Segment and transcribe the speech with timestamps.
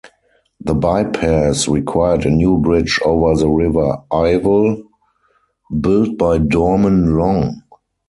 [0.59, 4.81] The bypass required a new bridge over the River Ivel,
[5.79, 7.61] built by Dorman Long.